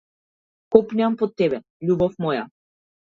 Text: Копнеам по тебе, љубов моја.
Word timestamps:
Копнеам 0.75 1.19
по 1.21 1.29
тебе, 1.41 1.59
љубов 1.91 2.17
моја. 2.27 2.43